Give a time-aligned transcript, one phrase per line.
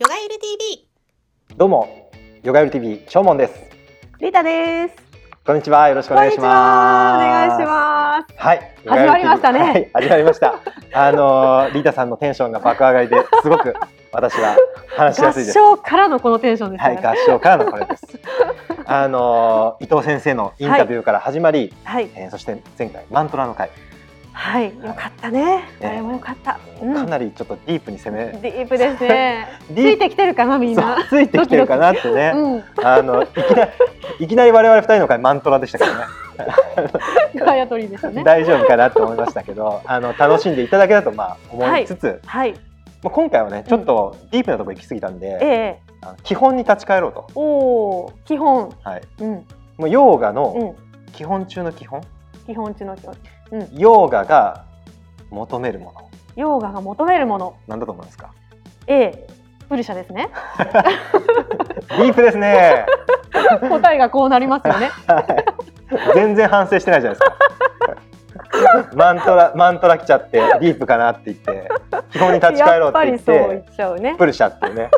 [0.00, 0.86] ヨガユル TV
[1.56, 2.08] どうも、
[2.44, 3.54] ヨガユル TV 正門です。
[4.20, 4.94] リータです。
[5.44, 7.24] こんにちは、よろしくお願いします。
[7.24, 8.34] お願いします。
[8.36, 10.54] はい、始まりましたねはい、始まりました。
[10.94, 13.74] あのーリータさんのテンションが爆上がりですごく
[14.12, 14.56] 私は
[14.96, 15.52] 話しやすい合です。
[15.54, 17.02] 唱からのこのテンションですはい、ね。
[17.02, 18.06] 合唱からのこれです。
[18.86, 23.68] あのー伊藤先生のインタビューから始まり、はい、えーそして前回マントラの回、
[24.40, 25.64] はい、よかったね。
[25.80, 26.60] えあれもよかった。
[26.80, 26.94] うん。
[26.94, 29.48] かなりちょっとディープに攻め、ディープですね。
[29.74, 30.96] ついてきてるかなみんな。
[31.10, 32.32] ついてきてるかなってね。
[32.36, 33.70] うん、あのいきなり
[34.24, 36.04] いきなり我々二人の回マントラでしたからね。
[37.34, 38.22] ガヤ取りですね。
[38.22, 42.52] 大丈夫かなと思いましたけど、あの楽しんでいただけたとまあ思いつつ、はい、
[43.02, 45.80] もう今回はねちょっとディープなところ行き過ぎたんで、
[46.22, 49.46] 基本に立ち返ろうと、おお、基本、はい、うん、
[49.78, 52.02] もうヨーガうのん、基本中の基本、
[52.48, 53.14] 基本中の基本。
[53.50, 54.64] うん、ヨーガが
[55.28, 57.56] 求めるものヨーガが求めるもの。
[57.66, 58.32] なんだと思いますか
[58.86, 59.26] ？A、
[59.68, 60.30] プルシャですね。
[60.56, 62.86] ディープですね。
[63.68, 64.88] 答えがこうなりますよね。
[65.06, 65.44] はい
[66.14, 68.94] 全然反省してないじゃないですか。
[68.94, 71.68] マントラマントラ来ちゃってディープかなって言って
[72.10, 74.14] 基本に立ち返ろうって言っやっぱりそう言てっちゃうね。
[74.16, 74.90] プルシャっていうね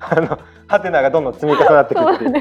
[0.00, 2.32] あのハテナがどんどん積み重なってくるっていう。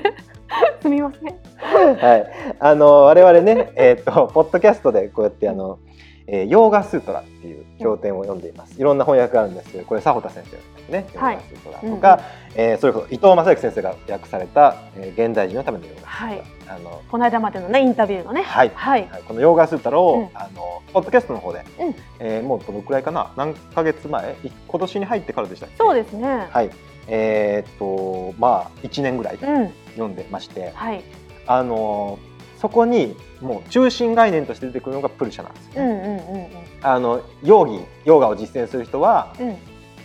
[0.81, 1.95] すみません。
[1.97, 5.79] はい、あの我々ね、えっ、とポッドキャストでこうやってあの、
[6.27, 8.79] えーヨーガスートラっていう経典を読んでいます。
[8.79, 11.05] いろんな翻訳があるんですけど、これ佐穂田先生ですね。
[11.13, 12.19] ヨーはいガスートラとか、
[12.55, 16.29] えーそれこそ伊藤正幸先生が訳された、えー現代人のためのヨーガスートラ。
[16.29, 18.41] はいあのこの間までのねインタビューのね。
[18.43, 19.07] はいはい。
[19.09, 25.75] はいこのヨーガスートラを、うんあのポッドキャストの方で、うんえーもうどのくらいかな、何ヶ月前、い今年に入ってからでしたっけ？
[25.77, 26.47] そうですね。
[26.51, 26.69] はい。
[27.07, 29.73] えっ、とまあ一年ぐらいうん。
[29.93, 31.03] 読んでまして、はい。
[31.45, 32.17] あの
[32.59, 36.67] そこにもう中心概念として出てくるのがプルシャなんですよね。
[36.81, 39.57] あのヨーギヨーガを実践する人はうん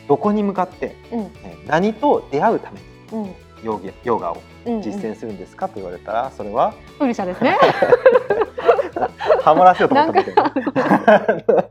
[0.08, 4.82] どこに向かって、うんね何と出会うためにうんヨーギヨーガをうん。
[4.82, 7.56] 実践するんですかと言われたらそれはプルシャですね。
[9.42, 11.70] ハモらせようと思ったんだけど、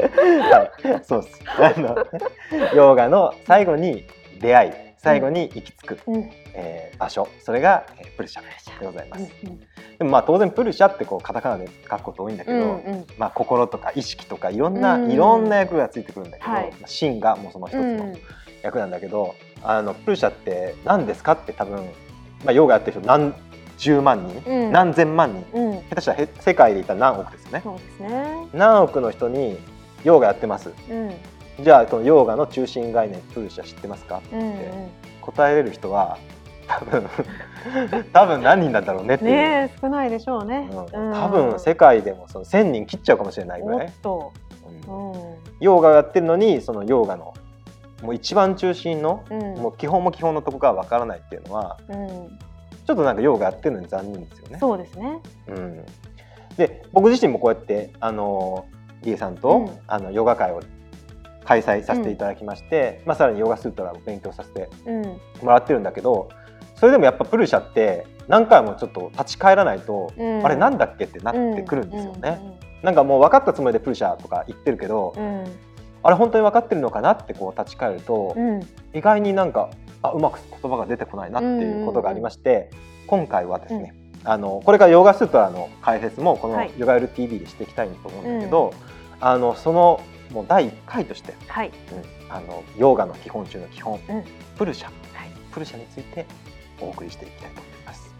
[0.00, 1.40] はい、そうです。
[1.58, 1.96] あの
[2.74, 4.04] ヨーガの最後に
[4.40, 6.14] 出会い最後に行き着く、うん。
[6.14, 6.30] うん。
[6.54, 8.42] えー場所それが、えープルシャ。
[8.80, 9.60] でございます、うん
[9.98, 13.06] でもまあ当然プルシャってこうカタカナで書くこと多いんだけど、うんうん。
[13.18, 15.10] まあ、心とか意識とかいろんな、うん。
[15.10, 16.70] いろんな役がついてくるんだけど、はい。
[16.70, 18.14] まあ芯がもうその一つうんの
[18.62, 21.78] 役なんだけど、あのプルシャって何ですかって多分、
[22.44, 23.34] まあ、ヨガやってる人何
[23.76, 24.72] 十万人、うん。
[24.72, 25.82] 何千万人うん。
[25.88, 27.60] 下手したらへ世界で言ったら何億ですよね。
[27.64, 28.48] そうですね。
[28.52, 29.58] 何億の人に
[30.04, 31.14] ヨガやってますうん
[31.60, 34.22] じゃあそのヨガの中心概念プルシャ知ってますか？
[34.32, 34.52] うんうん。
[35.20, 36.16] 答えれる人は
[36.68, 37.08] 多分
[38.12, 39.30] 多分何人なんだろうねっていう。
[39.32, 40.68] ねえ少ないでしょうね。
[40.70, 44.32] うん多分世界でもその1,000人切っちゃうかもしれないぐもらい、っと。
[44.86, 47.34] うんうんヨーガをやってるのにそのヨーガの
[48.02, 52.38] もう一番中心の、うんもう基本も基本のとこがわからないっていうのはうん。
[52.86, 54.58] ちょっとなんかヨーガやってるのに残念ですよね。
[54.60, 55.18] そうですね。
[55.48, 55.84] うん、
[56.56, 58.64] で僕自身もこうやってあの
[59.02, 59.70] リエさんと、うん。
[59.86, 60.60] あのヨガ会を
[61.44, 65.02] 開催させていただきまして、まあ、さらにヨガスートラを勉強させてうん。
[65.02, 66.28] もらってるんだけど
[66.74, 70.44] それでもやっぱプルシャって何回もちょっと立ち返らないと、うん。
[70.44, 72.38] あれなんだっけってなってくるんですよね。
[72.62, 75.44] うんなんかもう分かったつもりでプルシャとか言ってるけど、うん
[76.00, 78.60] あれ本当に分かってるのかなってこう立ち返ると、うん。
[78.94, 79.68] 意外になんか
[80.00, 82.70] あうまく言葉が出てこないなっていうことがありまして、
[83.08, 86.72] 今回はですね、あのこれからヨガスートラの解説もこのはい。
[86.78, 88.72] ヨガエル TV でしていきたいと思うんだけど、
[89.20, 90.00] あのその
[90.32, 91.68] もう第1回として、はい。
[91.68, 94.24] うんあのヨガの基本中の基本、うん
[94.58, 94.90] プルシャ、は
[95.24, 96.26] いプルシャについて
[96.78, 98.14] お送りしていきたいと思います。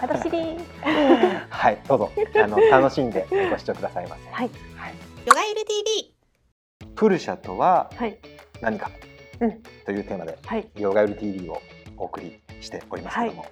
[0.00, 0.58] 楽しみ。
[1.50, 4.22] はい、どうぞあの楽しんでご視聴くださいませ。
[4.30, 4.50] はい。
[4.76, 4.94] はい、
[5.26, 6.14] ヨガユル TV
[6.94, 8.16] プルシャとははい。
[8.60, 8.90] 何か、
[9.40, 10.68] うんというテーマではい。
[10.76, 11.60] ヨガエル TV を
[11.96, 13.46] お送りしておりますけども、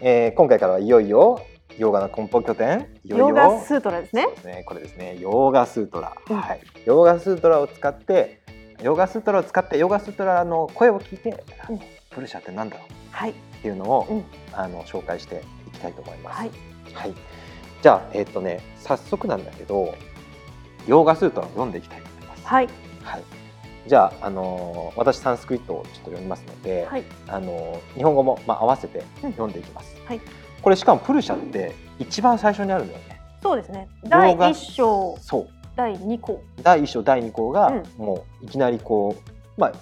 [0.00, 1.40] えー今回からはいよいよ
[1.78, 2.86] ヨガの根本経典？
[3.04, 4.26] ヨガスートラですね。
[4.44, 4.64] ね。
[4.66, 5.16] これですね。
[5.20, 6.36] ヨガスートラ、うん。
[6.40, 6.60] はい。
[6.84, 8.40] ヨガスートラを使って
[8.82, 11.80] ヨガスートラを使ってヨガスートラの声を聞いて、うん。
[12.10, 12.88] プルシャってなんだろう？
[13.10, 13.30] はい。
[13.30, 14.24] っていうのを、うん。
[14.52, 16.38] あの紹介していきたいと思います。
[16.38, 16.50] はい。
[16.94, 17.14] はい。
[17.82, 19.94] じゃあえっ、とね早速なんだけど
[20.86, 22.46] ヨガスートラを読んでいきたいと思います。
[22.46, 22.68] はい。
[23.02, 23.22] はい。
[23.86, 27.04] じゃあ、あのー私サンスクリットをちょっと読みますので、はい。
[27.28, 29.30] あのー日本語も、まあ、合わせてうん。
[29.32, 29.94] 読んでいきます。
[30.06, 30.20] はい
[30.66, 33.20] これしかもプルシャって一番最初にあるんだよね。
[33.40, 33.86] そうですね。
[34.08, 36.42] 第一章、そう第二項。
[36.60, 39.72] 第1章第2項が、うんもういきなりこうまあ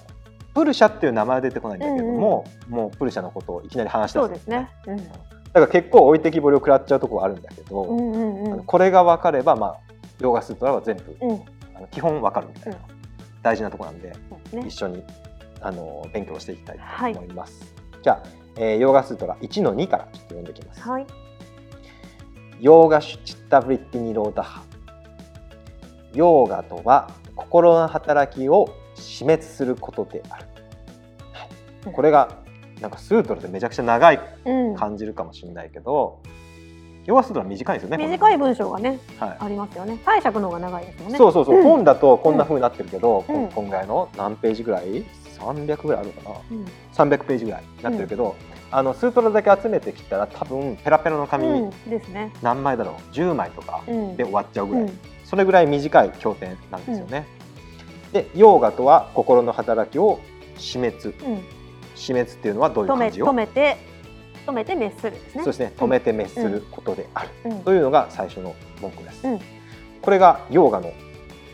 [0.53, 4.69] プルシャっていう名前は出てこないんだけれども、もうプルシャのことをいきなり話してそうですね。
[4.85, 4.97] うん。
[4.97, 8.63] だから結構置いてきぼりを食らっちゃうところはあるんだけど、うんうんうん。
[8.63, 9.79] これが分かれば、まあ、
[10.19, 11.41] ヨガスートラは全部うん。
[11.77, 12.95] あの基本分かるみたいな、うん
[13.41, 14.09] 大事なところなんで
[14.53, 14.71] ね一。
[14.71, 15.03] 緒に
[15.61, 17.73] あの勉強していきたいと思います。
[18.03, 20.81] じゃあ、えー、ヨーガスートラ1の2からちょっと読んでいきます。
[20.81, 21.05] はい。
[22.61, 24.63] ヨーガシュチッタブリッティニローダハ。
[26.13, 30.45] ヨーガとは心の働きを死滅することである。
[31.33, 32.37] はいこれが
[32.81, 34.75] なんかスートラでめちゃくちゃ長いうん。
[34.75, 36.19] 感じるかもしれないけど、
[37.05, 38.03] ヨーガスートラ短いんですよね。
[38.05, 39.37] 短い文章がね、はい。
[39.39, 39.99] ありますよね。
[40.05, 41.17] 解釈の方が長いですよね。
[41.17, 45.05] そうそうそう、うん本だとこんな風になってるけど、こうんこんぐらいの何ページぐらい？
[45.39, 46.65] 300ぐらいあるのかなうん。
[46.93, 48.35] 300ページぐらいになってるけど、
[48.71, 52.31] あのスートラだけ集めてきたら多分ペラペラの紙うん、ですね。
[52.41, 54.17] 何枚だろう？10枚とかうん。
[54.17, 57.25] で終わっちゃうぐらい、うんそれぐらい短い経典なんですよね。
[58.13, 60.19] でヨーガとは心の働きを
[60.57, 61.13] 死滅うん。
[61.95, 63.77] 死滅っていうのはどういう感じを止めて
[64.45, 65.29] 止めて滅するですね。
[65.35, 67.63] そうですね止めて滅することである、うん。
[67.63, 69.27] というのが最初の文句です。
[69.27, 69.39] うん
[70.01, 70.93] これがヨーガの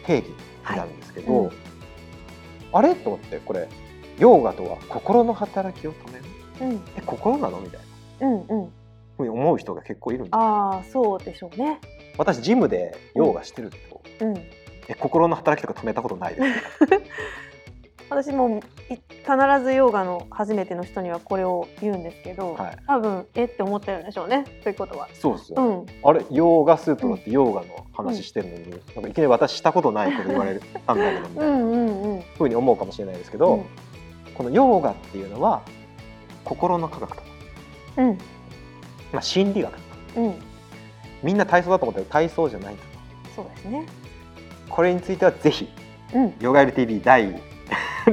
[0.06, 0.36] 定義に
[0.76, 1.71] なるんですけど、はいうん
[2.74, 2.96] あれ？
[2.96, 3.68] と思ってこれ
[4.20, 6.26] ヨーガとは心の働きを止める？
[6.62, 6.82] うん。
[6.98, 7.60] え心なの？
[7.60, 7.80] みたい
[8.20, 8.42] なうん。
[8.48, 8.70] うん。
[9.18, 11.80] ふうに思う人が結構いるんですああ、そうでしょうね。
[12.18, 14.38] 私ジムでヨーガしてるけど、うん。
[14.88, 16.48] え心の働きとか止めたことないです
[18.10, 18.60] 私も
[18.90, 24.46] い必ずヨガの初めての人にはこれを言うんですけど、はい多分えって思ってるんでしょうね。
[24.64, 25.08] そういうことは。
[25.14, 25.86] そうですよ、うん。
[26.04, 32.22] あれヨーガスートラってヨーガの話してるのに、なんかいきなり私したことないこと言われたんだけどみたいなうんうんうん。
[32.38, 33.64] ふうに思うかもしれないですけど、
[34.36, 35.62] このヨーガっていうのは
[36.44, 37.24] 心の科学とか、
[37.98, 38.18] うん。
[39.12, 39.86] まあ、心理学とか
[40.18, 40.26] うん。
[40.26, 40.36] うん。
[41.24, 42.82] みんな体操だと思ってる体操じゃないと
[43.36, 43.86] そうですね。
[44.70, 45.70] これについてはぜひ
[46.14, 46.34] うん。
[46.40, 47.40] ヨガエル TV 第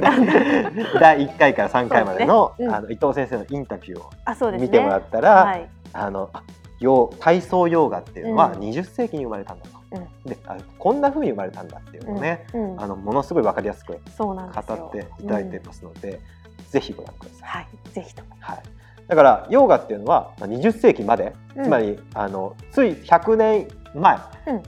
[1.01, 4.59] 第1回から3回までの,、ですねうんあの伊藤先生のインタビューを。
[4.59, 5.69] 見てもらったら、はい。
[5.93, 6.43] あのあ
[6.81, 12.73] ヨー体操ヨーガっていうのはうん20世紀に生まれたんだと、うんであこんな風に生まれたんだっていうのをね、うん。
[12.73, 13.99] うんあのものすごい分かりやすく。
[14.19, 16.21] 語っていただいてますので、
[16.69, 17.49] ぜひご覧ください。
[17.49, 17.67] はい。
[17.93, 18.29] ぜひとも。
[18.41, 18.63] はい、
[19.09, 24.63] だからヨーガっていうのはまあ20世紀まで、うんつまりあのつい100年前、うん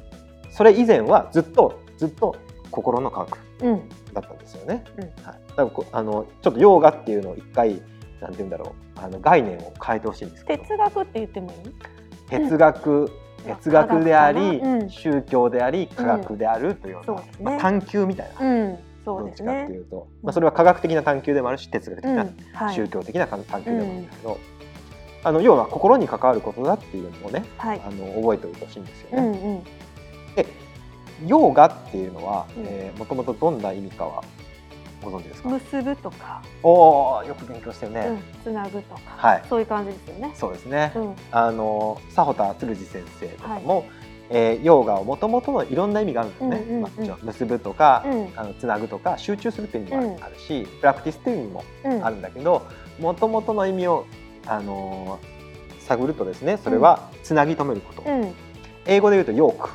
[0.50, 2.34] それ以前はずっとずっと
[2.72, 3.42] 心の科学うん。
[4.12, 4.84] だったんですよね。
[4.96, 7.80] うんはい、だからこあのちょっとヨーガっていうのを一回
[8.20, 11.72] なんて言うんだろうあの概念を変えてほしいんですけど哲学って言ってもいい？
[12.28, 13.10] 哲学、
[13.44, 18.78] 哲学であり、宗教であり科学であるというような、ねまあ、探求みたいな、うん。
[19.04, 19.78] そうですどっちかってね。
[19.78, 22.16] いうと、まあ、それは科学的な探求でもあるし哲学的うん。
[22.16, 22.74] な、はい。
[22.74, 24.38] 宗教的な探求でもあるんだけど、
[25.24, 27.80] あの要は心に関わることだっていうのをねはい。
[27.84, 29.16] あの覚えておいてほしいんですよね。
[29.16, 29.62] うんうん。
[31.30, 32.64] でヨーガっていうのはうん。
[32.66, 34.22] えーもともとどんな意味かは
[35.02, 39.42] ご存知ですか、結ぶとか、おおよく勉強してるね、うん、つなぐとか、はい。
[39.48, 40.32] そういう感じですよね。
[40.34, 41.14] そうですね、うん。
[41.30, 43.86] あの佐穂田鶴司先生とかも、
[44.28, 47.08] えーヨーガをもともとのいろんな意味があるんですね、うんうんうん。
[47.08, 48.28] まあ結ぶとか、うん。
[48.36, 50.22] あのつなぐとか集中するっていう意味もうん。
[50.22, 52.04] あるし、プラクティスっていう意味もうん。
[52.04, 52.66] あるんだけど
[52.98, 54.04] もともとの意味を、
[54.46, 55.40] あのー
[55.86, 58.32] 探るとですねそれはつなぎ止めること、うん。
[58.86, 59.70] 英語で言うとヨーク、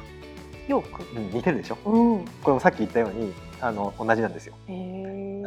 [0.68, 1.04] よく。
[1.16, 1.78] うん似てるでしょ？
[1.86, 2.26] うん。
[2.26, 4.56] これもさっき言ったようにあの同じなんですよ。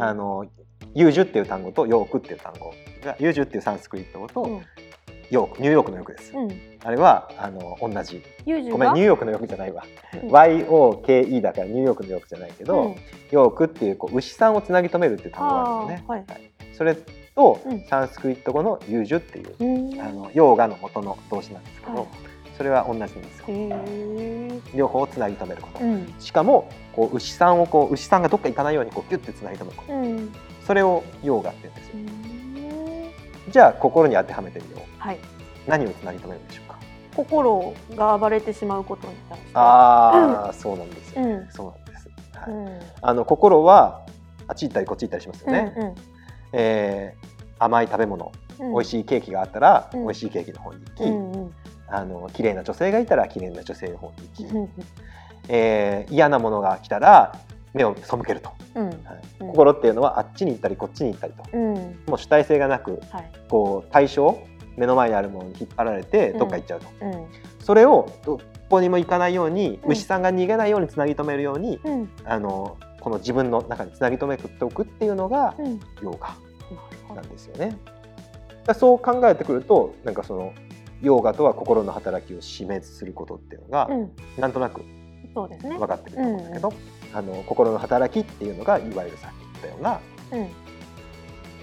[0.01, 0.47] あの
[0.95, 2.73] ユージュっていう単語とヨークっていう単語。
[3.05, 4.63] がユージュっていうサンスクリット語と、うん。
[5.31, 6.51] ヨークニューヨークのヨークです、うん。
[6.83, 8.23] あれはあの同じ。
[8.45, 12.97] ごめんニューヨークのヨークじゃないわ、YOKE だからニューヨークのヨークじゃないけど、うん。
[13.31, 16.51] ヨークっていうこう牛さんをつなぎ止めるっていう単語があるんですよね、あーはい。
[16.73, 16.97] それ
[17.37, 17.85] と、うん。
[17.89, 20.01] サンスクリット語のユージュっていう、うん。
[20.01, 22.07] あのヨーガの元の動詞なんですけど、はい
[22.59, 23.47] それは同じなんですよ。
[24.75, 26.13] 両方をつなぎ止めること、うん。
[26.19, 30.33] しかもこう牛さんをこう牛さんがどっか行かないようにこうギュッてつなぎ止めることうん。
[30.67, 32.03] それをヨーガって言うんですうよ
[33.49, 35.19] んじゃあ心に当てはめてみようはい。
[35.67, 36.79] 何をつなぎ止めるんでしょうか？
[37.17, 39.51] 心が暴れてしまうことに対して。
[39.55, 41.49] ああ、 そうなんですよ、うん。
[41.51, 42.81] そうなんです、はいうん。
[43.03, 44.03] あの心は
[44.49, 45.95] あっち行ったりこっち行ったりしますよね、うん
[46.53, 47.29] えー
[47.61, 48.73] 甘い食べ物、うん。
[48.73, 51.55] 美味しいケーキがあったら、うん美味しいケーキの方に行き、うんうん。
[51.91, 54.69] あの綺麗な女性がいたら綺麗な女性の方に行き、うん
[55.49, 57.39] えー嫌なものが来たら
[57.75, 58.87] 目を背けると、うん。
[58.89, 58.97] はい
[59.41, 61.75] うん心っていうのはあっちに行ったりこっちに行ったりとうん。
[62.07, 63.31] もう主体性がなくはい。
[63.49, 64.39] こう対象
[64.77, 67.27] 目の前にあるものに引っ張られてどっか行っちゃうと、うん。
[67.65, 72.11] それをどこにも行かないように、うん牛さんが逃げないようにつなぎ止めるようにうん。
[72.25, 75.81] あのこの自分の中につなぎ止めておくっていうのがうん。
[76.03, 77.77] ヨーガなんですよね。
[78.75, 80.53] そう考えてくるとなんかその
[81.03, 84.11] ヨーガとは心の働きを死滅することっていうのが、うん。
[84.39, 84.83] なんとなく
[85.35, 85.79] そうですね。
[85.79, 86.73] 分かってると思うんだけど、
[87.15, 90.01] あの心の働きっていうのがいわゆるさっき言ったような
[90.33, 90.49] うん。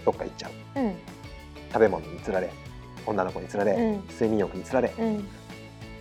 [0.06, 0.96] どっか行っちゃううん。
[1.74, 2.50] 食べ物につられ
[3.06, 5.27] 女の子につられ、うん睡眠欲につられうん。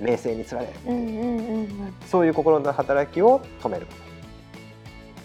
[0.01, 0.97] 名声につられうん。
[0.97, 1.39] うん。
[1.39, 1.95] うん。
[2.07, 3.93] そういう心の働きを止めるこ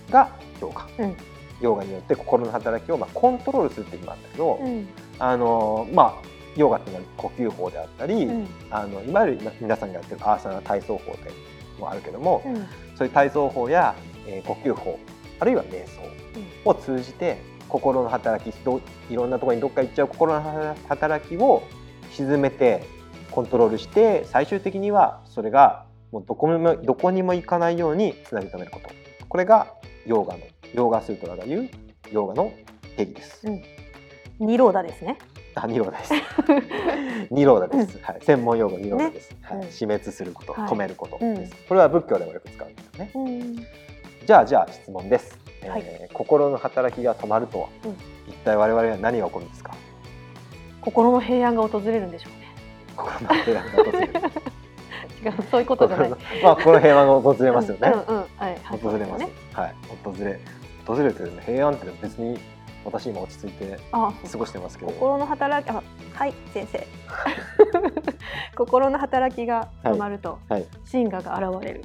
[0.07, 0.29] とが
[0.61, 1.17] ヨーガうん
[1.61, 4.87] ヨガによって心の働きをまあコントロールするって意味なんだけど、うん
[5.19, 8.47] あのまあヨガっていうのは呼吸法であったり、うん。
[8.69, 11.31] あのいわゆる今皆さんがやってるアーサナ体操法で
[11.79, 12.55] もあるけども、うん。
[12.95, 13.95] そういう体操法や、
[14.27, 14.99] えー呼吸法
[15.39, 16.01] あるいは瞑想
[16.65, 17.37] を通じて
[17.69, 21.63] 心の働きどいろんなところにどっか行っちゃう心の働きを
[22.11, 22.83] 沈めて
[23.31, 28.89] コントロールして最終的にはそれがもうどこにもどこにも行かないようにつなぎ止めること。
[29.29, 29.67] これが
[30.05, 30.39] ヨーガの
[30.73, 31.69] ヨーガスートラが言う
[32.11, 32.51] ヨガの
[32.97, 33.47] 定義です。
[33.47, 33.61] うん。
[34.39, 35.17] ニローダですね。
[35.55, 36.13] あ、ニローダです。
[37.31, 37.99] ニローダです。
[38.01, 39.35] はい、専門用語ニローダです。
[39.41, 41.53] はい、うん死滅すること、はい止めることうんです。
[41.67, 43.11] これは仏教でもよく使うんですよね。
[43.15, 43.55] うん
[44.25, 45.37] じゃあじゃあ質問です。
[45.61, 47.95] えーはい心の働きが止まるとは、うん
[48.27, 49.73] 一体我々は何が起こるんですか？
[50.81, 52.47] 心の平安が訪れるんでしょうね。
[52.95, 54.13] 心の平安が訪れる。
[55.21, 56.09] 違うそういうことじゃない。
[56.43, 57.91] まあこの平安が訪れますよね。
[58.07, 59.19] うんうんはいはい訪れます。
[59.23, 60.39] ねはい、訪れ
[60.87, 62.39] 訪れるというの平安って別に
[62.85, 64.91] 私今落ち着いてあ過ごしてますけど。
[64.91, 65.83] 心の働きあ
[66.13, 66.87] はい先生。
[68.55, 70.65] 心の働きが止まると、はい。
[70.85, 71.83] 真我が現れる、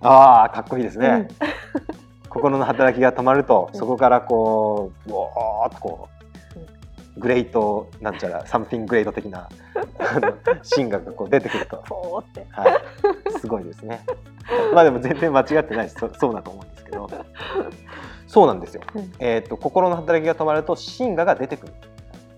[0.00, 1.08] ああかっこいいですね。
[1.08, 1.28] うん。
[2.28, 3.78] 心の働きが止まると、うん。
[3.78, 6.08] そこからこううおーっとこ
[7.16, 9.48] う、グレートなんちゃらサムティンググレート的な
[9.98, 12.46] あの シがこう出てくると、ポーって。
[12.50, 14.04] はい、すごいですね。
[14.74, 17.10] まあでも全然間違ってないしそそうだと思うんですけど
[18.26, 18.82] そうなんですよ。
[18.94, 19.12] うん。
[19.18, 21.74] えー、と心の働きが止まると真我が出てくる。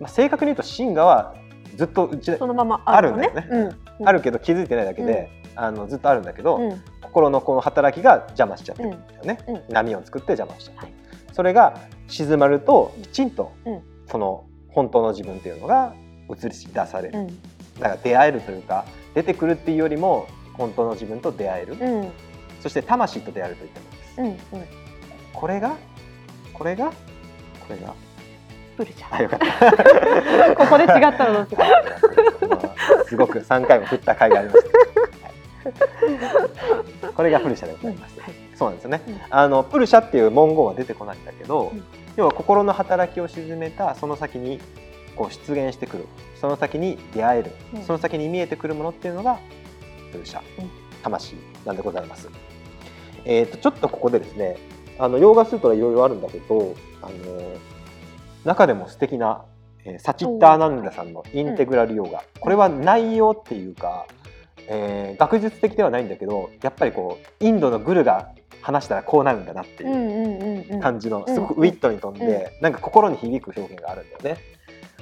[0.01, 1.35] まあ、正確に言うと真我は
[1.77, 3.31] ずっとうちでそのままあるのね。
[3.35, 3.67] あるん。
[3.67, 4.09] うん。
[4.09, 6.83] あるけど気づいてないだけで、あのずっとあるんだけど、うん。
[7.03, 9.63] 心のこの働きが邪魔しちゃってるんだよね、うん。
[9.69, 10.93] 波を作って邪魔しちゃって、はい。
[11.33, 13.83] それが静まるときちんと、うん。
[14.07, 15.95] その本当の自分っていうのが
[16.31, 17.27] 映し出される、うん。
[17.27, 17.33] だ
[17.81, 22.01] から出会えるというか出てくるっていうよりも本当の自分と出会える、うん。
[22.03, 22.13] うん
[22.61, 24.59] そして魂と出会えるといったものです、うん。
[24.61, 24.88] うん
[25.39, 25.77] これが？
[26.53, 26.87] これが？
[26.87, 26.95] こ
[27.71, 27.95] れが？
[28.77, 29.47] プルシャあよかった。
[30.67, 31.49] ここで違ったらどう
[33.07, 34.79] すごく3回も振った回がありました、
[35.69, 37.15] はい。
[37.15, 38.33] これがプルシャでございます、はい。
[38.57, 39.21] そうなんですよね、うん。
[39.31, 41.85] あのプルシャっていう文言は出てこないんだけど、うん。
[42.17, 44.61] 要は心の働きを沈めたその先に
[45.15, 46.07] こう出現してくる。
[46.41, 47.83] その先に出会える、うん。
[47.83, 49.39] その先に見えてくるものっていうのが
[50.11, 50.71] プルシャ、うん。
[51.05, 52.29] 魂なんでございます。
[53.25, 54.57] えー、とちょっとここでですね
[54.99, 57.13] あのヨーガスートラいろいろあるんだけどあの
[58.45, 59.45] 中でも素敵な、
[59.85, 64.07] えーサチッターナンダさんのインテグラルヨーガ、これは内容っていうか、
[64.69, 70.81] えー学術的ではないんだけどやっぱりこうインドのグルが話したらこうなるんだなっていう。
[70.81, 74.43] 感じのうんすごくウィットに飛んで、なんか心に響く表現があるんだよね。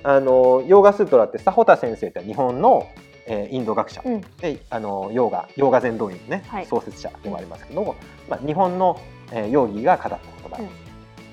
[0.02, 2.86] あのヨーガスートラって佐保田先生って日本の、
[3.26, 4.02] えーインド学者。
[4.04, 4.20] うん。
[4.20, 6.66] であのヨーガヨーガ禅道院のね、はい。
[6.66, 7.96] 創設者でもありますけども、
[8.28, 9.00] まあ、日本の、
[9.32, 10.68] えーヨーギーが語った言葉、うん。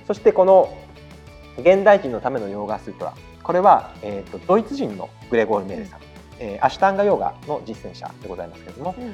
[0.07, 0.75] そしてこの
[1.57, 3.13] 現代人のためのヨーガスートラ。
[3.43, 5.99] これは、えー、とドイツ人のグレゴール・メーレさん、
[6.39, 9.13] えーアシュタンガヨーガの実践者でございますけれども、うん。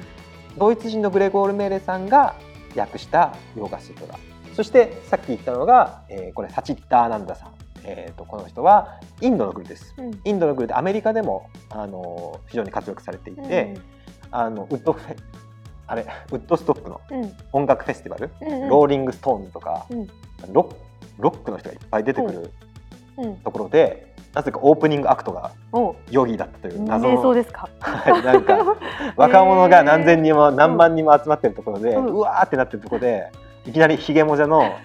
[0.57, 2.35] ドイツ人のグレゴール・メーレさんが
[2.75, 4.19] 訳したヨーガスートラ。
[4.53, 9.93] そしてさっき言ったのが、えーこれサチッターナンダさん、えー、とこの人はインドのグルです。
[9.97, 10.21] うん。
[10.23, 13.75] インドのグルでアメリカでも、あの非常に活躍されていて、
[14.31, 15.17] あのウッドフェ
[15.89, 17.33] あれウッドストックのうん。
[17.51, 18.69] 音楽フェスティバル、うんうん。
[18.69, 20.07] ローリング・ストーンズとか、うん。
[20.53, 20.69] ロ
[21.19, 22.51] ックの人がいっぱい出てくる
[23.17, 23.35] うん。
[23.37, 25.95] ところで、なぜかオープニングアクトがお。
[26.11, 27.67] ヨギーだったという謎のですか。
[27.79, 28.75] はいなんか
[29.17, 33.31] 若者が何千人も何万人も集まってるところで、ううんわーってなってるところで
[33.65, 34.75] いきなりヒゲもじゃの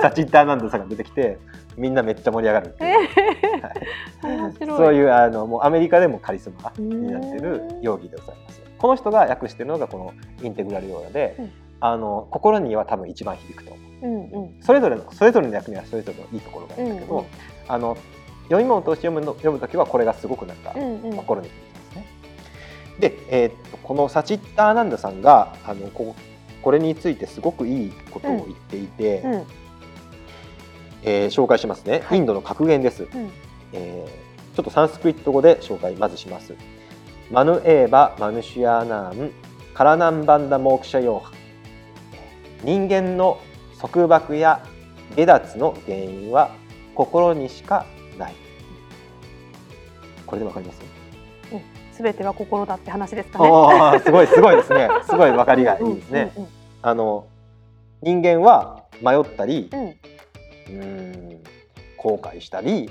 [0.00, 1.38] サチッターナンドさんが出てきて
[1.76, 4.66] みんなめっちゃ盛り上がるっていう、はい。
[4.66, 8.61] そういうあのもうアメリカでもカリスマになってるヨギーでございます。
[8.82, 10.12] この人が訳してるのがこの
[10.44, 11.52] インテグラルヨーガで、うん
[11.84, 14.06] あの心には多分一番響くと思う。
[14.06, 17.26] うんうんそれぞれのそれぞれの役にはそれぞれのいいところがあるんだけど、うんうん
[17.66, 17.96] あの
[18.44, 22.06] 読み物を通して読むの読む時はこれがすごくなんかうんうん心に響きますね。
[23.00, 26.14] で、えーっとこのサチッターナンダさんがあのこ
[26.62, 29.44] これについてすごくいいことを言っていて、うん
[31.02, 32.02] えー紹介しますね。
[32.04, 33.04] はいインドの格言です。
[33.04, 33.30] うん
[33.72, 36.54] えーちょっとサンスクリット語で紹介まずします。
[37.30, 39.32] マヌエーバ・マヌシュアーナーン・
[39.74, 41.32] カラナンバンダ・モークシャヨーハ
[42.62, 43.38] 人間の
[43.80, 44.62] 束縛や
[45.16, 46.50] 下脱の原因は
[46.94, 47.86] 心にしか
[48.18, 48.34] ない。
[50.26, 50.80] これでわかります？
[51.96, 53.38] すべては心だって話ですか
[53.92, 54.00] ね。
[54.00, 54.88] すごいすごいですね。
[55.08, 56.32] すごいわかりがいいですね。
[56.36, 56.46] うん
[56.84, 57.26] あの
[58.02, 59.94] 人間は迷ったり、うん
[60.80, 61.42] うん
[61.96, 62.90] 後悔したり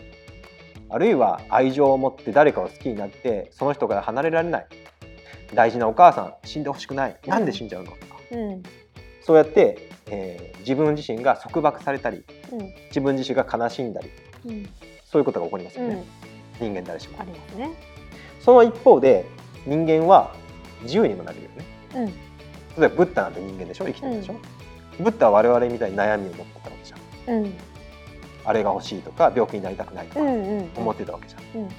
[0.92, 4.68] あるいは愛情を持って誰かを好きになってその人から離れられない。
[5.54, 7.18] 大事なお母さん死んでほしくない。
[7.26, 7.92] なんで死んじゃうの？
[7.92, 8.64] とかうん。
[9.22, 12.74] そうやって、えー自分自身が束縛されたりうん。
[12.88, 14.10] 自分自身が悲しんだり
[14.46, 14.70] うん。
[15.06, 16.06] そういうことが起こりますよね、
[16.62, 16.68] うん。
[16.68, 17.20] 人間誰しも。
[17.20, 17.72] ありますね。
[18.40, 19.26] その一方で
[19.66, 20.34] 人間は
[20.84, 21.66] 自由にもなれるよね。
[21.96, 22.06] うん。
[22.06, 22.14] 例
[22.86, 23.86] えばブッダなんて人間でしょ？
[23.86, 24.36] 生きてるでしょ、
[25.00, 27.54] ブッダは我々みたいに悩みを持ってたわけじゃん
[28.46, 30.22] あれが欲しいとか病気になりたくないとか
[30.78, 31.70] 思ってたわけじゃん、うん。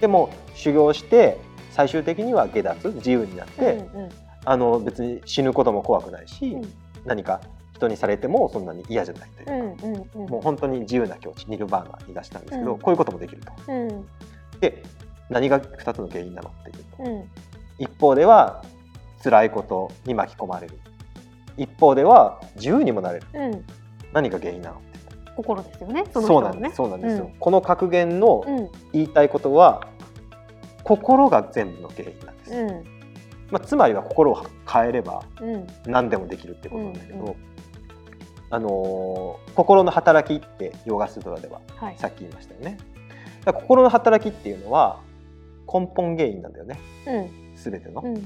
[0.00, 1.38] でも修行して
[1.70, 4.10] 最終的には下脱自由になって、うんうん。
[4.44, 6.72] あの別に死ぬことも怖くないし、うん。
[7.04, 7.40] 何か
[7.74, 12.78] 人にされてもそんなに嫌じゃないというか、うんもう本当に自由な境地ニルバーナに出したんですけど、うん。
[12.80, 13.52] こういうこともできると。
[13.72, 14.06] うん。
[14.60, 14.82] で
[15.30, 17.24] 何が2つの原因なのっていうと、うん。
[17.78, 18.64] 一方では
[19.22, 20.78] 辛いことに巻き込まれる。
[21.56, 23.26] 一方では自由にもなれる。
[23.34, 23.64] うん。
[24.12, 24.80] 何が原因なの
[25.38, 26.04] 心ですよね。
[26.12, 26.96] そのそうなんです、人のね。
[26.96, 27.32] そうなんですよ、うん。
[27.38, 28.68] この格言のうん。
[28.92, 29.86] 言いたいことは
[30.82, 32.68] 心が全部の原因なんです、うん。
[33.50, 35.66] まあ、つまりは心を変えればうん。
[35.86, 37.36] 何でもできるってことなんだけど、
[38.50, 41.96] あのー心の働きってヨガスートラでははい。
[41.98, 42.78] さっき言いましたよね。
[43.44, 45.00] だから心の働きっていうのは
[45.72, 46.78] 根本原因なんだよね。
[47.06, 47.54] うん。
[47.56, 48.22] 全ての、うんうん。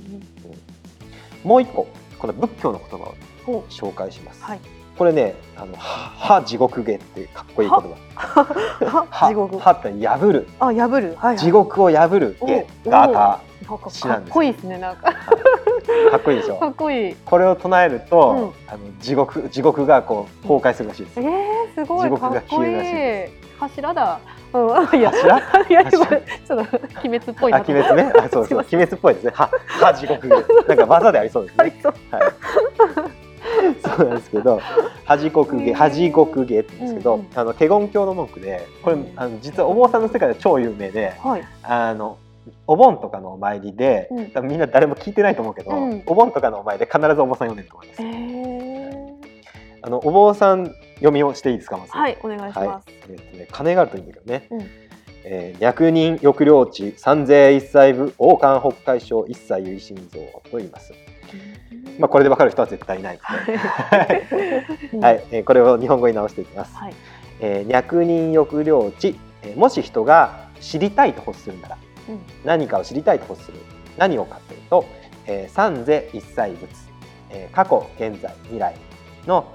[1.45, 1.87] もう一個
[2.19, 3.15] この仏教の言葉を
[3.45, 4.61] ほ紹介します、はい。
[4.99, 7.89] これねあのはは地獄芸ってかっこいい言葉。
[8.15, 9.07] は？
[9.11, 9.29] は？
[9.29, 9.59] 地獄。
[9.59, 10.49] はって破る。
[10.61, 11.15] あ破る。
[11.17, 11.39] はいはい。
[11.39, 13.41] 地獄を破る芸おガータ。
[13.69, 15.09] なんか詩なんでかっこいいですねなんか。
[15.09, 17.15] ーかっこいいでしかょっこいい。
[17.25, 18.73] これを唱えると、うん。
[18.73, 22.03] あの地獄地獄がこう崩壊するらしいですえー、すごい。
[22.07, 22.93] 地獄がかっこいい消えるらしい。
[22.95, 23.33] で。
[23.59, 24.21] 柱だ。
[24.53, 24.59] う
[24.97, 25.39] ん、いや、柱？
[25.71, 26.17] いや、今ちょ柱
[26.63, 27.73] っと鬼滅っぽいあなと。
[27.73, 27.83] 鬼。
[27.83, 28.13] 滅ね。
[28.19, 28.59] あそうそう。
[28.59, 29.33] 鬼滅っぽいですね。
[29.35, 30.35] はは地獄芸。
[30.69, 31.81] なんか技でありそうですね。
[32.11, 33.12] はい、
[33.83, 34.61] そうなんですけど
[35.05, 41.43] 恥国芸恥国芸って言うんですけど、うんうんあの華厳教の文句でこれあの実はお坊さんの世界で超有名ではい。
[41.63, 42.19] あの
[42.67, 48.05] お盆とかのお参りで、うん多分みんな誰も聞いてないと思うけど、うんお盆とかのお参りで必ずお坊さん読んでると思いますえ。
[48.05, 50.67] ー、あのお坊さん
[50.97, 51.93] 読みをしていいですかまず。
[51.93, 52.87] はい、お願いします。
[53.09, 54.49] えっとね、金があるといいんだけどね。
[54.51, 54.82] うん
[55.25, 60.19] えー役人抑領地三税一切部王冠北海省一切唯心像
[60.51, 60.93] と言います。
[61.99, 63.37] まあこれでわかる人は絶対いないは
[65.13, 66.75] い、えーこれを日本語に直していきます。
[66.75, 66.95] はい。
[67.41, 73.59] えー役人抑領地、えーもし人が知りたいと欲するならうん何かを知りたいと欲する
[73.97, 74.85] 何をかというと、
[75.27, 76.69] えー三世一切仏、
[77.31, 78.75] えー過去現在未来
[79.27, 79.47] の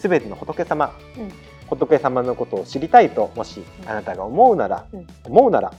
[0.00, 1.32] すべ、えー全ての仏様、うん
[1.68, 5.06] 仏様のことを知りたいともしうんあなたが思うなら、うん。
[5.24, 5.72] 思うなら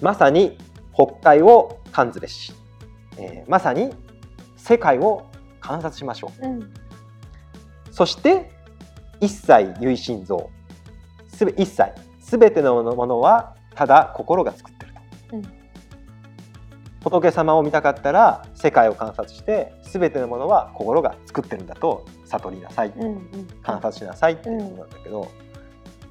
[0.00, 0.58] まさに
[0.94, 2.52] 北海を観ずべし、
[3.18, 3.90] えーまさに
[4.56, 5.26] 世界を
[5.60, 6.46] 観察しましょう。
[6.46, 6.74] うん。
[7.90, 8.50] そして
[9.20, 10.50] 一切唯心像。
[11.28, 11.92] すべ一切。
[12.20, 14.75] すべてのものはただ心が作ってると、うん
[17.10, 23.48] 仏様を見たかったら世界を観察してすべてのものは心が作ってるんだと悟りなさい、うんうん。
[23.62, 25.30] 観察しなさいっていうことなんだけど、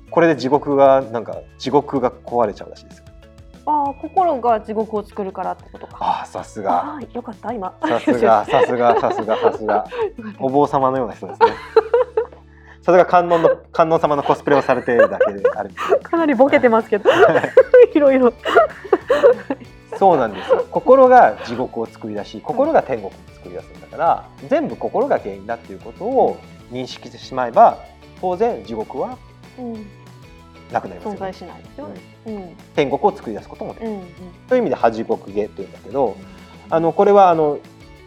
[0.10, 3.06] これで地獄がなんか地獄が壊れちゃうらしいですよ。
[3.66, 5.98] ああ、心が地獄を作るからってことか。
[6.00, 7.76] ああさすがよかった、今。
[7.82, 9.86] さすが さすがさすがさすが
[10.40, 11.48] お坊様のような人ですね。
[12.84, 15.72] さすが観音の観音様のコスプレをされているだけである
[16.04, 17.10] かなりボケてますけど。
[17.94, 18.32] いろいろ。
[19.98, 20.66] そうなんですよ。
[20.72, 26.38] 心が地獄を作り出し心が天国を作り出すんだから全部心が原因だっていうことを
[26.72, 27.80] 認識してしまえば
[28.20, 29.18] 当然地獄は
[29.58, 29.88] うん、
[30.72, 32.02] なくなりますよ、存在ね、しないですよね。
[32.28, 34.06] うん、天国を作り出すこともできる、うん、うん。
[34.50, 36.18] という意味で恥国芸っていうんだけど
[36.70, 37.60] あのこれはあの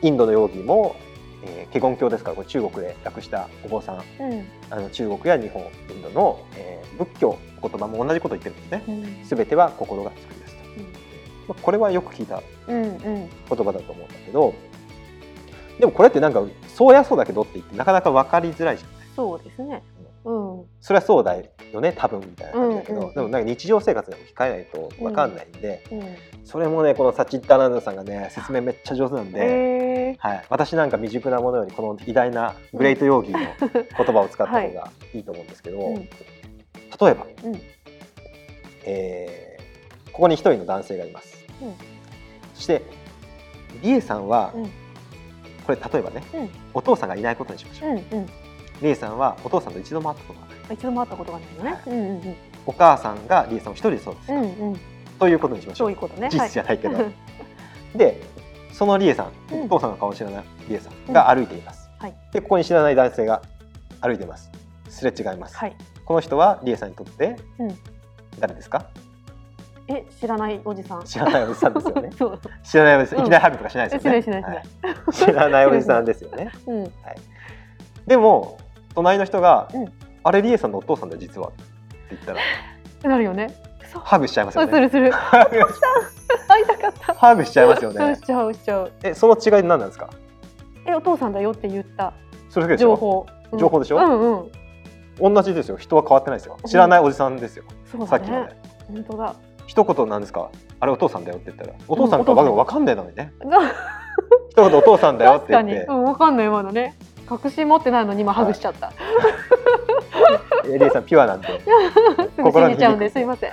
[0.03, 0.97] インドのヨギも、
[1.45, 3.97] えー、華厳教ですからこれ中国で訳したお坊さん。
[3.97, 8.83] うん、あの中国や日本インドの、えー仏教言葉も同じこと言ってるんですね。
[8.89, 10.48] うん、全ては心が作り出す。
[10.48, 10.48] と、
[11.49, 12.99] まあこれはよく聞いたうん、うん。
[12.99, 14.55] 言葉だと思うんだけど
[15.79, 18.97] でもこれってなんかそうやそうだけどって言ってなかなか分かりづらいじゃない？
[19.17, 19.83] そうですね。
[20.25, 23.15] うん、それはそうだよね多分みたいな感じだけど、うんうんうん。
[23.15, 26.17] でもなんか日常生活でも控えないと分かんないんで、うん。
[26.45, 35.95] それもねこのサチッターナンダさんがね説明めっちゃ上手なんで、えはい、私なんか未熟なものよりこの偉大なグレートヨーギーの言葉を使った方がいいと思うんですけど、うん。
[35.97, 36.09] 例え
[36.99, 37.61] ば、うん。
[38.85, 39.59] えー
[40.13, 41.38] ここに一人の男性がいます、うん
[42.55, 42.83] そして
[43.83, 44.65] リエさんは、うん。
[45.67, 46.51] これ例えばね、うん。
[46.75, 48.27] お父さんがいないことにしましょう、うん、うん。
[48.81, 51.83] リエさんはお父さんと一度も会ったことがない一度も会ったことがないのね。
[51.87, 54.81] うん、うん、お母さんがリエさんを一人で育てた、うん、うん。
[55.19, 56.29] ということにしましょそうういうことね。
[56.33, 57.13] 実質じゃないけど、はい。
[57.97, 58.23] で
[58.73, 59.65] そのリエさん、うん。
[59.65, 62.15] お父さんの顔を知らないリエさんが歩いています、はい。
[62.33, 63.43] でここに知らない男性が
[64.01, 64.51] 歩いています。
[64.89, 65.77] すれ違います、はい。
[66.05, 67.79] この人はリエさんにとってうん。
[68.39, 68.87] 誰ですか？
[69.89, 71.05] え、知らないおじさん。
[71.05, 72.11] 知らないおじさんですよね。
[72.63, 73.19] 知らないおじさん。
[73.21, 73.25] うん。
[73.25, 74.65] いきなりハグとかしないですよね、しないしないはい。
[75.13, 76.51] 知らないおじさんですよね。
[76.67, 76.93] うん、
[78.07, 78.59] でも
[78.95, 79.93] 隣の人が、うん。
[80.25, 81.49] あれリエさんのお父さんだよ実は。
[81.49, 81.65] って
[82.11, 82.41] 言ったら。
[83.11, 83.55] なるよね。
[84.05, 84.73] ハグしちゃいますよね。
[84.73, 84.91] する。
[84.91, 85.11] する
[86.49, 87.15] 会いたかった。
[87.15, 88.17] ハグしちゃいますよね。
[88.17, 88.93] しちゃうしちゃう。
[89.03, 90.11] えその違い何なんですか？
[90.85, 92.13] えお父さんだよって言った。
[92.51, 93.59] それだけでしょ情報、うん。
[93.59, 93.97] 情報でしょ？
[93.97, 94.43] うん
[95.23, 95.35] うん。
[95.35, 95.77] 同じですよ。
[95.79, 96.59] 人は変わってないですよ。
[96.67, 98.47] 知らないおじさんですよ、そうださっきまで。
[98.47, 99.35] ね本当だ
[99.69, 100.51] 一言なんですか？
[100.81, 101.79] あれお父さんだよって言ったら。
[101.87, 102.57] お父さんかわお父さん。
[102.57, 103.33] わかんないのにね。
[103.45, 103.61] が
[104.51, 105.75] 一言お父さんだよっ確かに、て。
[105.75, 106.97] 言ってうん、わかんない今のね。
[107.29, 108.91] 確信持ってないのに今ハグしちゃった、
[110.65, 111.61] えリエさんピュアなんで。
[111.61, 113.53] すぐ信じちゃうんですいません、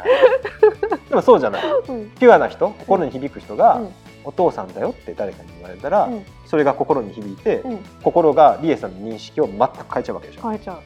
[1.10, 1.64] でもそうじゃない。
[1.90, 2.10] うん。
[2.12, 3.94] ピュアな人心に響く人が、うん。
[4.24, 6.26] お父さんだよって誰かに言われたら、うん。
[6.46, 10.80] それが心に響いて、うん、心がリエさんの認識を全く変えちゃうわけでしょ、変えちゃ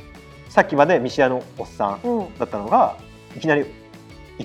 [0.49, 2.97] さっきまで見知らぬおっさん、だったのが
[3.37, 3.65] いきなり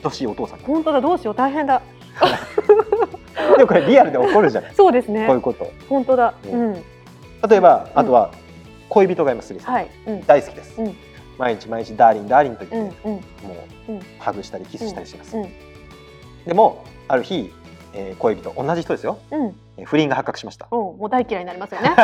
[0.02, 0.59] 愛しいお父さん。
[0.59, 1.83] に本当だどうしよう大変だ。
[3.57, 4.74] でもこれリアルで起こるじゃない。
[4.74, 5.26] そうですね。
[5.26, 5.70] こういうこと。
[5.88, 6.72] 本当だ、ううん。
[6.72, 6.74] ん、
[7.48, 8.00] 例えばうん。
[8.00, 8.30] あとは
[8.88, 10.96] 恋人がいますはい、うん、大好きです、うん。
[11.38, 13.22] 毎日毎日ダーリンダーリンとうん言って、、うん、も
[13.88, 14.00] う、うん。
[14.18, 15.48] ハグしたりキスしたりします、うん、
[16.46, 17.52] でもある日、
[17.92, 19.52] えー恋人同じ人ですよ、うん、えー
[19.84, 21.90] 不倫が発覚しましたもう大嫌いになりますよね。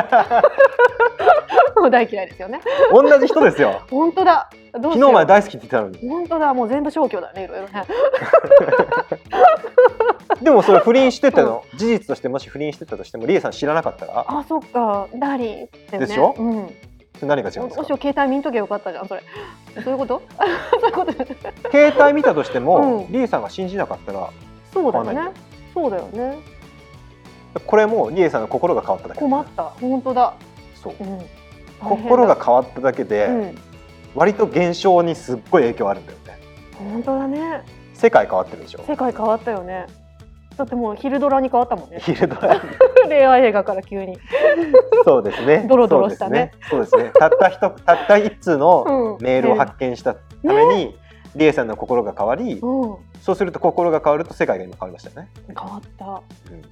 [1.77, 2.61] もう大嫌いですよね。
[2.93, 4.51] 同じ人ですよ 本当だ。
[4.73, 6.53] 昨日まで大好きって言ってたのに本当だ。
[6.53, 7.45] もう全部消去だね。
[7.45, 7.85] いろいろね。
[10.43, 14.25] でもそれ不倫してたの、事実としてもし不倫してたとしてもリエさん知らなかったら？
[14.27, 15.07] あ、そっか。
[15.15, 15.49] ダーリン
[15.93, 15.99] ね。
[15.99, 16.35] でしょ？
[16.37, 16.71] うん。
[17.23, 19.09] 何が違うんですかもし携帯見んときゃよかったじゃん。
[19.09, 19.23] それ。
[19.85, 20.23] そういうこと？
[20.81, 21.13] そういうこと？
[21.71, 24.29] 携帯見たとしても、うんリエさんが信じなかったら
[24.73, 25.29] そうだよね。
[25.75, 26.39] そうだよね。
[27.67, 29.65] これもリエさんの心が変わっただけ困った。
[29.81, 30.35] 本当だ。
[30.75, 31.21] そううん。
[31.81, 33.59] 心が変わっただけで、うん。
[34.15, 36.39] 割と現象にすっごい影響あるんだよね
[36.79, 37.63] 本当だね。
[37.95, 39.87] 世界変わってるでしょ世界変わったよね。
[40.57, 41.99] だってもう昼ドラに変わったもんね。
[42.01, 42.61] 昼ドラ
[43.09, 44.19] 恋愛映画から急に。
[45.05, 50.97] そうですねドロドロしたねそうですねねたった一 たった一通のうんメールを発見したために、
[51.37, 52.97] リエさんの心が変わり、うん。
[53.23, 56.05] そうすると心が変わると世界が今変わりましたよね、変わった。
[56.07, 56.09] う
[56.55, 56.63] ん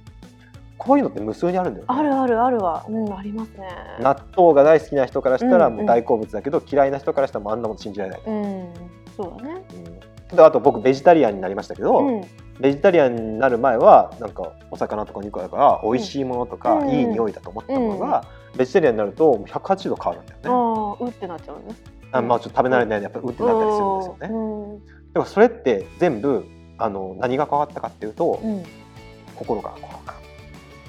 [0.79, 2.85] こういうのって無数にあるんだよねあるあるあるわ。
[2.87, 3.67] うん、ありますね。
[3.99, 8.73] 納豆が大好きな人からしたらうんもう大好物だけど、嫌いな人からしたらあんなもの信じられない、うん、
[9.15, 9.61] そうだね。
[9.75, 12.21] うんであと僕ベジタリアンになりましたけど、うん、
[12.59, 18.23] ベジタリアンになる前はなんかお魚とか肉だから美味しいものとか、うんいい匂いだと思ったものが、
[18.55, 20.49] ベジタリアンになるともう180度変わるんだよね。
[20.99, 21.75] ああ、うってなっちゃうね。
[22.11, 24.27] あまあちょっと食べ慣れないやっぱうってなったりするんですよね。
[24.29, 26.45] うん、でもそれって全部
[26.77, 28.63] あの何が変わったかっていうと、うん、
[29.35, 30.18] 心が心が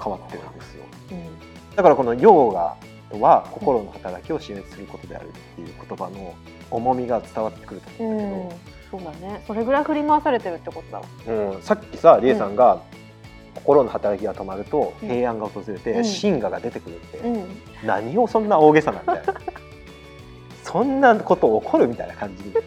[0.01, 0.83] 変わってるんですよ。
[1.11, 2.75] うん、だからこのヨーガ
[3.11, 6.33] とは心の働きを示することであるっていう言葉の
[6.69, 8.35] 重みが伝わってくると思うんだけど。
[8.95, 9.43] うん、そうだね。
[9.45, 11.05] それぐらい振り回されてるってことだわ。
[11.53, 12.81] うん、さっきさリエさんが、
[13.55, 17.45] 心の働きが止まるとうん平安が訪れて、うん真我が出てくるって、うん、
[17.85, 19.23] 何をそんな大げさなんだよ
[20.63, 22.63] そんなこと起こるみたいな感じで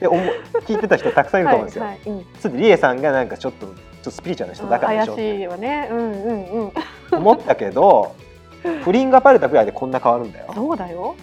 [0.00, 1.84] 聞いてた人たくさんいると思うんですよ。
[1.84, 2.26] はい、はい、うん。
[2.38, 3.66] それでリエさんがなんかちょっと
[4.02, 5.88] とスピリチュアルな人だからでしょ怪しいわね。
[5.90, 6.72] うん、うん、うん。
[7.12, 8.14] 思ったけど
[8.84, 11.14] 不倫がバレたぐらいでこんな変わるんだよそうだよ。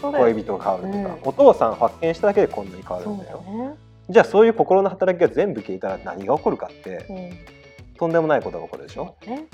[0.00, 3.74] 恋人が変わるとか、うんお父さん発見しただけでこんなに変わるんだよね。
[4.08, 9.46] じゃあそういう心の働きが全部消えたら何が起こるかってうん、とんでもないことが起こるでしょね。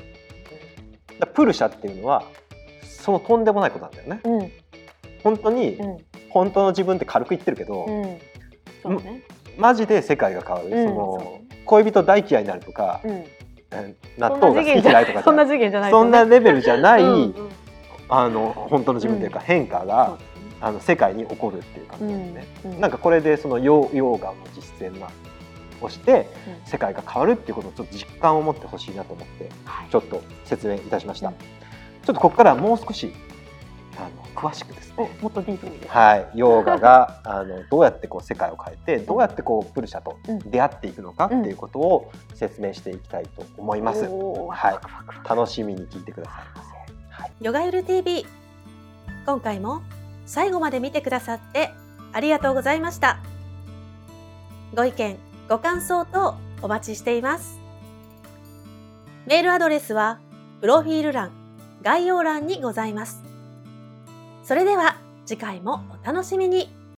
[1.19, 2.25] だプルシャっていうのは
[2.83, 4.53] そのとんでもないことなんだよねうん、
[5.23, 5.99] 本当にうん、
[6.31, 8.19] 本当の自分って軽く言ってるけど、うん。
[8.83, 9.23] そうね。
[9.57, 13.25] マジで世界が変わる、うんその恋人大嫌いになるとか、うん。
[13.71, 15.91] え納豆が好き嫌いとかじそんなゃ次元じゃない。
[15.91, 17.35] そんなレベルじゃない、うんうん。
[18.09, 20.19] あの本当の自分というか変化が、
[20.61, 24.93] あの世界に起こるっていう感じですね、なんかこれでそのヨヨーガの実践
[25.81, 26.67] をしてうん。
[26.67, 29.91] 世界が変わるっていうことをちょっと実感を持ってほしいなと思ってはい。
[29.91, 31.35] ちょっと説明いたしました、うん
[32.05, 33.13] ちょっとここからもう少し
[34.33, 34.95] 詳しくですね。
[34.99, 35.93] おもっとディープにです。
[35.93, 40.39] はい、ヨーガが あのどうやってこう世界を変えてどうやってこうプルシャとうん。
[40.51, 44.07] 出会っていくのかっていうことを説明していきたいと思います。
[44.07, 45.29] おーはい。
[45.29, 46.71] 楽しみに聞いてくださいませ。
[47.11, 48.27] はい、ヨガゆる TV
[49.27, 49.83] 今回も
[50.27, 51.71] 最後まで見てくださって
[52.13, 53.19] ありがとうございました。
[54.75, 55.19] ご意見
[55.49, 57.61] ご感想等お待ちしています。
[59.27, 60.19] メールアドレスは
[60.61, 61.31] プロフィール欄
[61.83, 63.23] 概要欄にございます
[64.43, 66.82] それでは次回もお楽しみに。